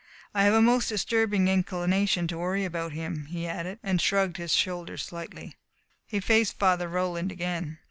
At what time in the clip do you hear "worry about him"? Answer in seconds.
2.39-3.27